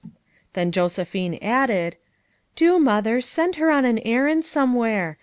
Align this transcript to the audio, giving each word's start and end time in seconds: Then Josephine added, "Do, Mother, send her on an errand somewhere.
Then 0.53 0.71
Josephine 0.71 1.37
added, 1.43 1.95
"Do, 2.55 2.79
Mother, 2.79 3.21
send 3.21 3.57
her 3.57 3.69
on 3.69 3.85
an 3.85 3.99
errand 3.99 4.47
somewhere. 4.47 5.19